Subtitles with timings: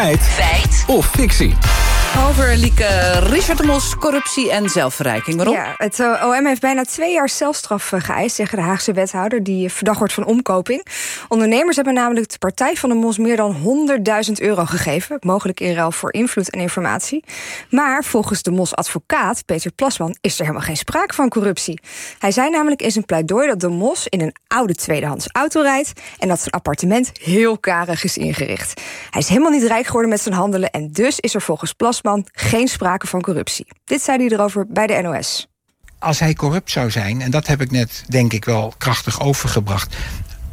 [0.00, 0.22] Feit.
[0.22, 0.84] Feit.
[0.86, 1.89] Of fictie.
[2.18, 5.36] Over Lieke Richard de Mos, corruptie en zelfverrijking.
[5.36, 5.54] Waarom?
[5.54, 8.36] Ja, het eh, OM heeft bijna twee jaar celstraf eh, geëist...
[8.36, 10.86] tegen de Haagse wethouder die verdacht wordt van omkoping.
[11.28, 13.18] Ondernemers hebben namelijk de partij van de Mos...
[13.18, 13.56] meer dan
[14.26, 15.16] 100.000 euro gegeven.
[15.20, 17.24] Mogelijk in ruil voor invloed en informatie.
[17.70, 20.16] Maar volgens de Mos-advocaat Peter Plasman...
[20.20, 21.80] is er helemaal geen sprake van corruptie.
[22.18, 24.06] Hij zei namelijk in zijn pleidooi dat de Mos...
[24.08, 25.92] in een oude tweedehands auto rijdt...
[26.18, 28.80] en dat zijn appartement heel karig is ingericht.
[29.10, 30.70] Hij is helemaal niet rijk geworden met zijn handelen...
[30.70, 31.98] en dus is er volgens Plasman
[32.32, 33.66] geen sprake van corruptie.
[33.84, 35.48] Dit zei hij erover bij de NOS.
[35.98, 39.96] Als hij corrupt zou zijn, en dat heb ik net denk ik wel krachtig overgebracht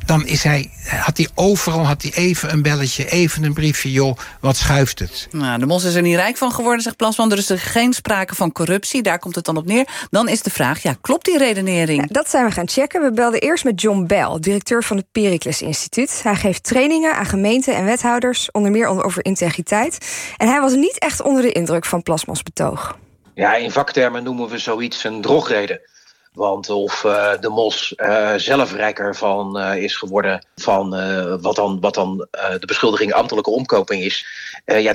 [0.08, 4.18] dan is hij, had hij overal had hij even een belletje, even een briefje, joh,
[4.40, 5.28] wat schuift het?
[5.32, 7.32] Nou, de Mos is er niet rijk van geworden, zegt Plasman.
[7.32, 9.88] Er is er geen sprake van corruptie, daar komt het dan op neer.
[10.10, 12.12] Dan is de vraag, ja, klopt die redenering?
[12.12, 13.02] dat zijn we gaan checken.
[13.02, 16.24] We belden eerst met John Bell, directeur van het Pericles Instituut.
[16.24, 19.98] Hij geeft trainingen aan gemeenten en wethouders, onder meer over integriteit.
[20.38, 22.98] En hij was niet echt onder de indruk van Plasmans betoog.
[23.34, 25.80] Ja, in vaktermen noemen we zoiets een drogreden.
[26.38, 30.90] Want of uh, de mos uh, zelf rijker van uh, is geworden van
[31.42, 32.28] wat dan, wat dan
[32.60, 34.26] de beschuldiging ambtelijke omkoping is,
[34.66, 34.94] ja,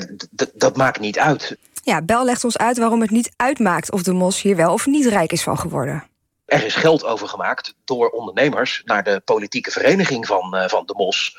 [0.55, 1.57] dat maakt niet uit.
[1.83, 4.87] Ja, Bel legt ons uit waarom het niet uitmaakt of de mos hier wel of
[4.87, 6.05] niet rijk is van geworden.
[6.45, 11.37] Er is geld overgemaakt door ondernemers naar de politieke vereniging van, van de Mos.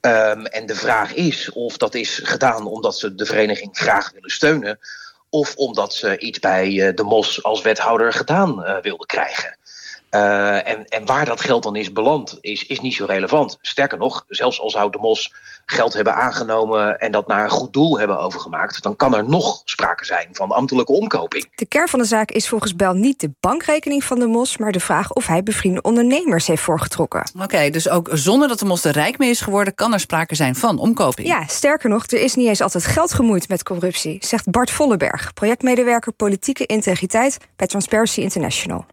[0.00, 4.30] Um, en de vraag is of dat is gedaan omdat ze de vereniging graag willen
[4.30, 4.78] steunen
[5.32, 9.56] of omdat ze iets bij eh, de MOS als wethouder gedaan uh, wilden krijgen.
[10.14, 13.58] Uh, en, en waar dat geld dan is beland, is, is niet zo relevant.
[13.60, 15.32] Sterker nog, zelfs al zou de MOS
[15.66, 19.62] geld hebben aangenomen en dat naar een goed doel hebben overgemaakt, dan kan er nog
[19.64, 21.50] sprake zijn van ambtelijke omkoping.
[21.54, 24.72] De kern van de zaak is volgens Bel niet de bankrekening van de MOS, maar
[24.72, 27.30] de vraag of hij bevriende ondernemers heeft voorgetrokken.
[27.42, 30.34] Oké, dus ook zonder dat de MOS er rijk mee is geworden, kan er sprake
[30.34, 31.28] zijn van omkoping.
[31.28, 35.32] Ja, sterker nog, er is niet eens altijd geld gemoeid met corruptie, zegt Bart Vollenberg,
[35.32, 38.84] projectmedewerker politieke integriteit bij Transparency International.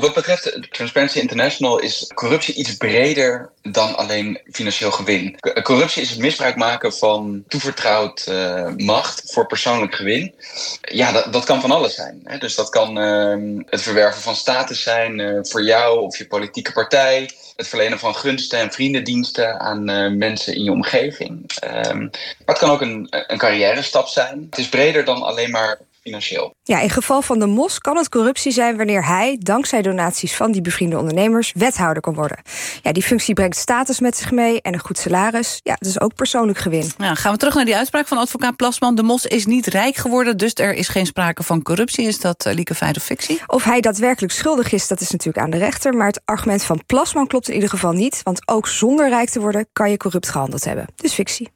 [0.00, 5.36] Wat betreft Transparency International is corruptie iets breder dan alleen financieel gewin.
[5.62, 10.34] Corruptie is het misbruik maken van toevertrouwd uh, macht voor persoonlijk gewin.
[10.80, 12.20] Ja, dat, dat kan van alles zijn.
[12.24, 12.38] Hè?
[12.38, 16.72] Dus dat kan uh, het verwerven van status zijn uh, voor jou of je politieke
[16.72, 17.30] partij.
[17.56, 19.84] Het verlenen van gunsten en vriendendiensten aan
[20.18, 21.50] mensen in je omgeving.
[21.86, 24.46] Um, maar het kan ook een, een carrière stap zijn.
[24.50, 26.54] Het is breder dan alleen maar financieel.
[26.62, 30.52] Ja, in geval van de MOS kan het corruptie zijn wanneer hij, dankzij donaties van
[30.52, 32.38] die bevriende ondernemers, wethouder kan worden.
[32.82, 35.60] Ja, die functie brengt status met zich mee en een goed salaris.
[35.62, 36.90] Ja, dus ook persoonlijk gewin.
[36.98, 38.94] Ja, gaan we terug naar die uitspraak van advocaat Plasman.
[38.94, 42.06] De MOS is niet rijk geworden, dus er is geen sprake van corruptie.
[42.06, 43.40] Is dat uh, lieke feit of fictie?
[43.46, 45.94] Of hij daadwerkelijk schuldig is, dat is natuurlijk aan de rechter.
[45.94, 48.20] Maar het argument van Plasman klopt in ieder geval niet.
[48.22, 50.86] Want ook zonder rijk te worden kan je corrupt gehandeld hebben.
[50.96, 51.53] Dus fictie.